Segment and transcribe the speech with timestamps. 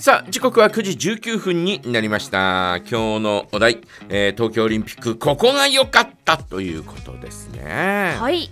[0.00, 2.78] さあ時刻は9時19分になりました。
[2.90, 8.14] 今日のお題、えー、東京オリンピックここが良かったということですね。
[8.18, 8.48] はい。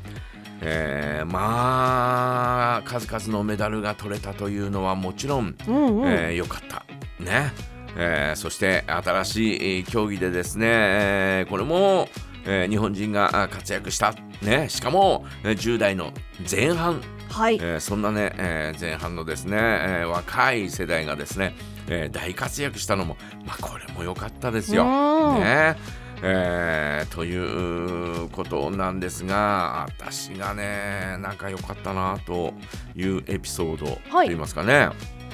[0.61, 6.07] えー、まあ数々のメダルが取れたというのはもちろん良、うんうん。
[6.07, 6.85] えー良かった。
[7.19, 7.51] ね、
[7.97, 12.11] えーそして新しいえー競技でですね、えーこれも、
[12.45, 14.13] えー日本人があ活躍した、
[14.43, 16.13] ね、しかもえー10代の
[16.51, 17.57] 前半はい。
[17.57, 21.55] えーそんなね、えー前半のですね、えー若い世代がですね、
[21.89, 23.17] えー大活躍したのも、
[23.47, 24.85] まあ、これも良かったですよ。
[24.85, 25.41] うん。
[25.41, 25.77] ね。
[26.23, 32.55] えーということなんですが私がねなんか良かったなと
[32.97, 34.29] いうエピソードとはい。
[34.29, 34.89] いいますかね、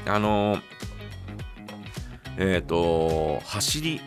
[0.06, 0.59] あの
[2.37, 4.01] えっ、と走り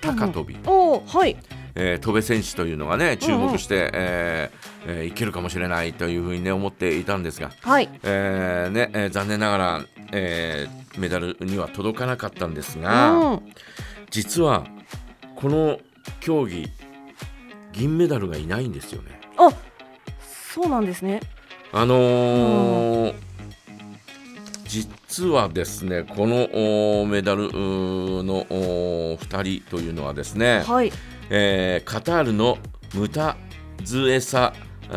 [0.00, 1.36] 高跳び、おーはい。
[1.74, 7.88] えー戸部選手というのがね注目して、えーえーいけるかもしれないというふうにね思っていたんですが、はい。
[8.02, 9.80] えーねえー残念ながら、
[10.12, 13.42] えーメダルには届かなかったんですうが、ん。
[14.10, 14.66] 実は
[15.36, 15.78] この
[16.20, 16.68] 競技
[17.72, 19.20] 銀メダルがいないんですよね。
[19.38, 19.48] あ
[20.52, 21.20] そうなんですね。
[21.72, 23.14] あのー
[24.66, 30.92] 実はですねこのメダルのおー2人というのはですね、はい。
[31.30, 32.58] えーカタールの
[32.94, 33.36] ムタ
[33.84, 34.52] ズエサ・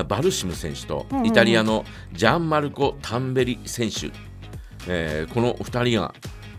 [0.07, 4.11] バルシム選手とイタリアのジャンマルコ・タンベリ選手、
[4.87, 6.13] えーこの2人が、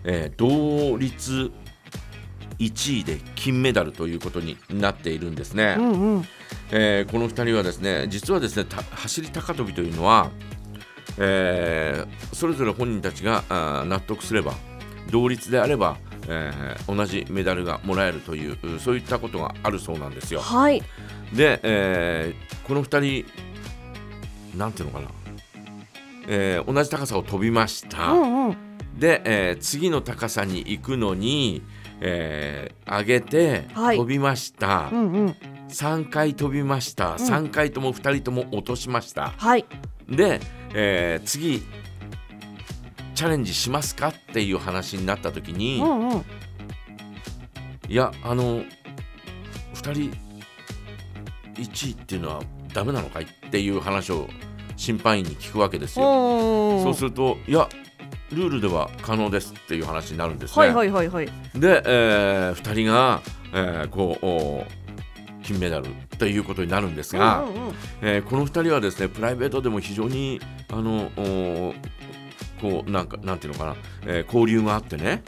[0.04, 1.50] えー同率
[2.58, 5.76] 1位で金メダルということになっているんですね。
[5.78, 6.24] うんうん。
[6.70, 10.30] えーこの2人はですね実はですねた走り高跳びというのは、
[11.18, 13.44] えーそれぞれ本人たちが
[13.86, 14.54] 納得すれば
[15.10, 20.40] 同率であれば、えー同じメダルがもらえるといううそういったことがあるそうなんですよ。
[20.40, 20.82] はい。
[21.32, 25.08] で、えーこの2人なんていうのかな、
[26.28, 28.12] えー同じ高さを飛びました。
[28.12, 28.56] うんうん。
[28.98, 31.62] で、えー次の高さに行くのに、
[32.00, 33.96] えー上げてはい。
[33.96, 34.88] 飛びました。
[34.92, 35.36] うんうん。
[35.68, 39.32] 3回飛びました、3回とも2人とも落としました。
[39.36, 39.64] はい。
[40.08, 40.40] で、
[40.74, 41.62] えー次
[43.16, 46.24] チャレンジしますかっていう話になった時に、うんうん
[47.88, 48.64] いやあの2
[49.74, 50.12] 人
[51.54, 52.42] 1位っていうのは
[52.74, 54.26] ダメなのかいっていう話を
[54.76, 56.04] 審判員に聞くわけですよ。
[56.82, 57.68] そうするといや
[58.32, 60.66] ルールでは可能ですっていう話になるんですね。
[60.66, 63.22] はいはいはいはいで、え2人が、
[63.54, 64.66] えーこうお
[65.44, 65.86] 金メダル
[66.18, 70.40] ということになるんですが、うんうんうんえーこの2人はですねプライベートでも非常に
[70.72, 71.72] あのお
[72.60, 75.22] こうなんかなんていうのかな、えー交流があってね。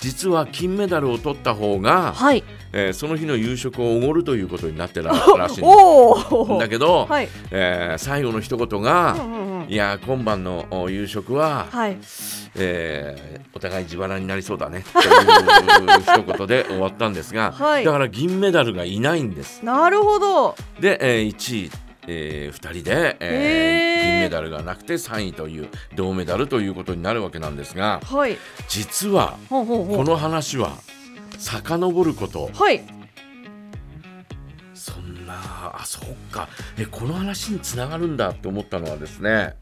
[0.00, 2.44] 実は金メダルを取った方が、はい。
[2.72, 5.64] えーその日の夕食をおごるということになってららしいん
[6.58, 7.28] だけど、はい。
[7.50, 9.68] えー最後の一言うがん、うんうん。
[9.70, 11.96] いや今晩のお夕食は、はい。
[12.56, 14.80] えーお互い自腹になりそうだね。
[14.80, 17.84] っていう一言で終わったんですが、はい。
[17.84, 19.64] だから銀メダルがいないんです。
[19.64, 20.56] なるほど。
[20.80, 21.70] で、えー1位、
[22.08, 23.93] え2人で、えーへー。
[23.93, 23.93] 銀
[24.24, 28.36] メダルがなくて3位という銅メダルということになるわけなんですがはい。
[28.68, 29.64] 実はこ
[30.04, 30.72] の話は
[31.38, 32.50] 遡ること。
[32.52, 32.82] はい。
[34.74, 35.34] そんな
[35.74, 36.48] あそっか。
[36.78, 39.54] えこの話につながるんだって思ったのはですね、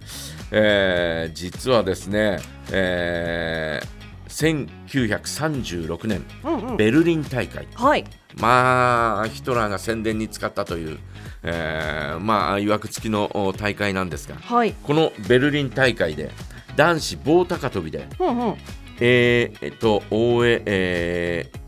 [0.51, 2.39] えー実はですね、
[2.71, 4.02] えー
[4.33, 6.77] 1936年うんうん。
[6.77, 7.69] ベルリン大会。
[7.75, 8.05] はい。
[8.41, 10.99] まあヒトラーが宣伝に使ったという、
[11.43, 14.73] えーまあいわくつきのお大会なんですがはい。
[14.83, 16.31] このベルリン大会で
[16.77, 18.55] 男子棒高跳びで、うんうん。
[19.01, 21.63] えーえっと大江、えー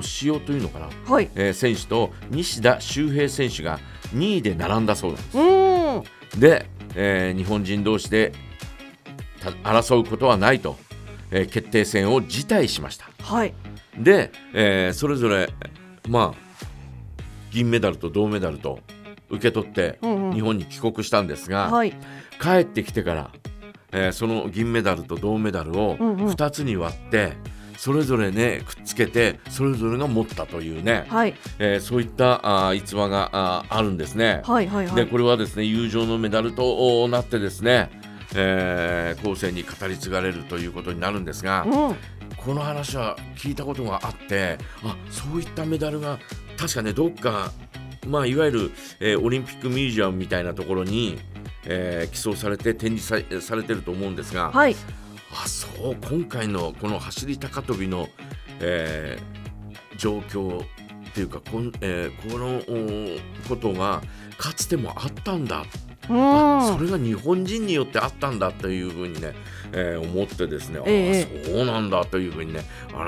[0.00, 1.28] 吉尾というのかな、はい。
[1.34, 3.78] えー選手と西田修平選手が
[4.14, 5.22] 2位で並んだそうなん
[6.02, 6.40] です。
[6.40, 8.32] で、えー日本人同士で
[9.40, 10.78] た争うことはないと、
[11.30, 13.06] えー決定戦を辞退しました。
[13.22, 13.54] はい。
[13.98, 15.48] で、えーそれぞれ
[16.08, 16.48] まあ
[17.50, 18.80] 銀メダルと銅メダルと
[19.30, 20.34] 受け取ってうんうん。
[20.34, 21.94] 日本に帰国したんですが、はい。
[22.40, 23.30] 帰ってきてから、
[23.92, 26.26] えーその銀メダルと銅メダルをうんうん。
[26.28, 27.32] 2つに割って、
[27.76, 31.34] それぞれねくっつけてそれぞれが持ったというね、はい。
[31.58, 34.42] えーそういったあー逸話があーあるんですね。
[34.44, 34.96] はいはいはい。
[34.96, 37.90] でこれはですね友情のメダルとなってですね、
[38.34, 41.96] えー後世に語り継がれるということになるんですが、うん。
[42.36, 46.18] この話は聞いたことがあってあそういったメダルが
[46.56, 47.50] 確かねどっか、
[48.06, 48.70] まあ、いわゆる、
[49.00, 51.18] えーオリンピックミュージアムみたいなところに、
[51.64, 54.76] えー寄贈されて展示さされてると思うんですが、はい。
[55.32, 58.08] あそう今回のこの走り高跳びの、
[58.60, 59.38] えー
[59.98, 60.66] 状況っ
[61.12, 62.58] ていうかこん、えーこの
[63.48, 64.00] おことが
[64.36, 65.66] かつてもあったんだうんあ
[66.08, 69.34] それが日本人によってあったんだというふうにね、
[69.72, 72.62] えー思ってですね、えああそうなんだというふうにね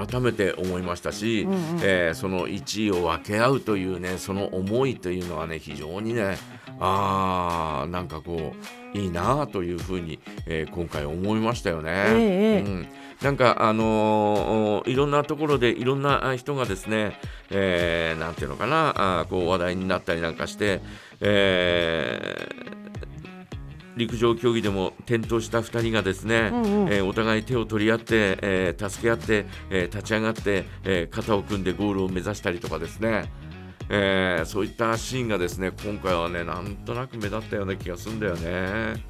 [0.09, 1.59] 改めて思いましたし、うんうん。
[1.83, 6.37] えーその1位を分け合うというねその思いというのはね非常にね
[6.79, 8.53] あーなんかこ
[8.95, 11.91] ういいなというふうに、えー今回思いましたよね。
[11.93, 12.69] ええ。
[12.69, 12.87] うん。
[13.23, 17.19] なんかあのーいろんなところでいろんなあ人がですね、
[17.51, 20.81] えーなんていうのかなあーこう話題になったりなんかして、
[21.21, 22.70] えー
[23.97, 26.93] 陸上競技でも転倒した2人がですね、うんうん。
[26.93, 33.31] えーお互い手を取り合って、えー助け合って、えー立ち上がって、えー肩を組んでゴールを目指したりとかですね、
[33.89, 39.03] えーそういったシーンがですね今回はねなんとなく目立ったような気がするんだよね。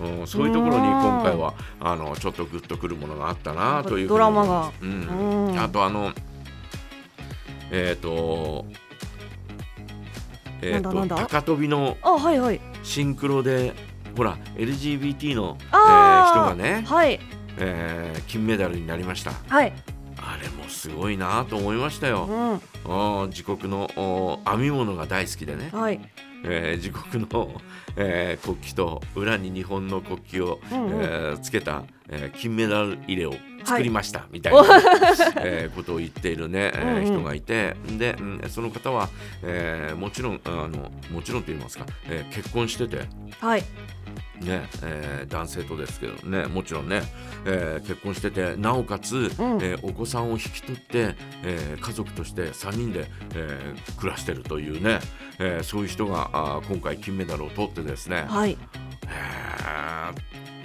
[0.00, 4.72] うん、そういうところに今回はあのちょっとグッとくるものがあったなというドラマが。
[4.82, 5.48] うん。
[5.50, 5.60] うん。
[5.60, 6.12] あとあの
[7.70, 8.66] えっ、と
[10.60, 11.28] えっ、となんだなんだ？
[11.28, 12.60] 高跳びのあはいはい。
[12.82, 13.74] シンクロで
[14.16, 17.20] ほら LGBT の、えー人がね、はい。
[17.58, 19.32] えー金メダルになりました。
[19.48, 19.72] はい。
[20.18, 22.54] あれもすごいなと思いましたよ、うん。
[22.54, 26.00] あー自国のお編み物が大好きでね、はい。
[26.44, 27.60] えー自国の、
[27.96, 31.02] えー国旗と裏に日本の国旗を、うんうん。
[31.02, 34.60] えーつけた、えー金メダル入れを作りました、みたいな、
[35.42, 39.08] えーことを言っているね、えー人がいてで、うんその方は、
[39.42, 43.06] えーもちろんあのもちろんと言いますか、えー結婚してて。
[43.40, 43.62] はい。
[44.40, 47.02] ねえー男性とですけどねもちろんね、
[47.46, 49.24] えー結婚しててなおかつ、ん。
[49.24, 55.00] えーお子さんを引き取って、えー家族として3人で、えー暮らしてるというね、
[55.38, 58.56] えーそういう人があー今回金メダルを取ってですね、はい。
[59.04, 59.45] えー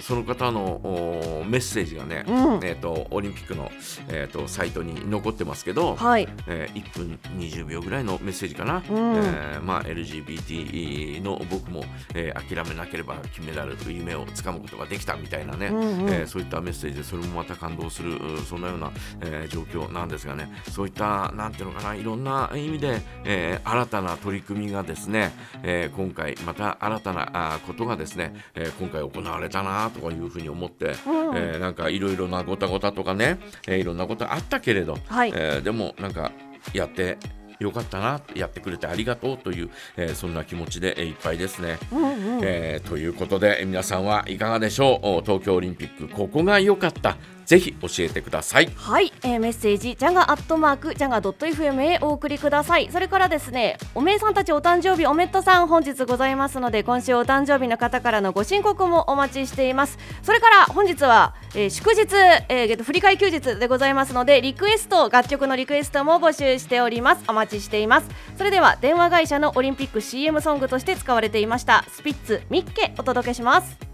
[0.02, 2.34] その方のおメッセージがね、うん。
[2.64, 3.70] えー、とオリンピックの、
[4.08, 6.28] えー、とサイトに残ってますけど、はい。
[6.48, 9.16] えー1分20秒ぐらいのメッセージかな、うん。
[9.16, 11.84] えーまあ、LGBT の僕も、
[12.14, 16.08] えー諦めなければ金メダルという夢をつかむことができたみたいなね、うんうん。
[16.10, 18.90] えーそういったメッセージでそれもまた感動するうそんなような、
[19.20, 25.32] えー状況なんですがねそういったなんていうのかないろんな意味で、えー新たな取り組みがですね、
[25.62, 30.92] えー今回また新たなことがですね、えー今回行われたなとかいうふうに思って、うん。
[31.36, 35.32] えーなんかいろいろなごたごたとかね、えーいろんなことあったけれど、はい。
[35.34, 36.32] えーでもなんか
[36.74, 37.18] やって
[37.60, 41.78] よかったなやってくれてありがとうという、えーそんな気持ちでえーいっぱいですね。
[41.92, 42.40] うんうん。
[42.42, 45.06] えーということでえー皆さんはいかがでしょう？
[45.18, 47.16] お東京オリンピックここが良かった
[47.46, 48.70] ぜひ教えてください。
[48.74, 52.90] はい、えーメッセージジャガアットマークジャガドット FM へお送りください。
[52.90, 59.98] それからですねおめえさんたちお誕生日おめっとさん本日ございますので今週お誕生日の方からのご申告もお待ちしています。
[60.22, 62.02] それから本日は、えー祝日、
[62.48, 67.24] えー、振り替休日でございますのでリクエスト楽曲のリクエストも募集しております。
[67.28, 68.08] お待ちしています。
[68.36, 73.91] それでは電話会社のオリンピック CM ソングとして使われていましたスピッツミッケお届けします。